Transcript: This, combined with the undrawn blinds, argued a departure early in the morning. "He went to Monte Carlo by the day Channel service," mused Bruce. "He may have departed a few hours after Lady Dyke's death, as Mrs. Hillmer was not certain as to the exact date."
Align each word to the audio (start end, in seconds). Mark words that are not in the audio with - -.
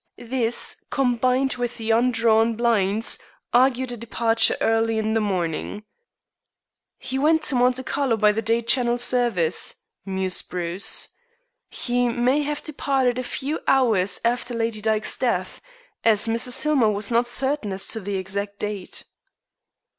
This, 0.17 0.83
combined 0.89 1.53
with 1.57 1.77
the 1.77 1.91
undrawn 1.91 2.55
blinds, 2.55 3.19
argued 3.53 3.91
a 3.91 3.97
departure 3.97 4.57
early 4.59 4.97
in 4.97 5.13
the 5.13 5.21
morning. 5.21 5.83
"He 6.97 7.19
went 7.19 7.43
to 7.43 7.55
Monte 7.55 7.83
Carlo 7.83 8.17
by 8.17 8.31
the 8.31 8.41
day 8.41 8.63
Channel 8.63 8.97
service," 8.97 9.75
mused 10.03 10.49
Bruce. 10.49 11.09
"He 11.69 12.09
may 12.09 12.41
have 12.41 12.63
departed 12.63 13.19
a 13.19 13.23
few 13.23 13.59
hours 13.67 14.19
after 14.25 14.55
Lady 14.55 14.81
Dyke's 14.81 15.15
death, 15.19 15.61
as 16.03 16.25
Mrs. 16.25 16.63
Hillmer 16.63 16.89
was 16.89 17.11
not 17.11 17.27
certain 17.27 17.71
as 17.71 17.85
to 17.89 17.99
the 17.99 18.15
exact 18.15 18.57
date." 18.57 19.03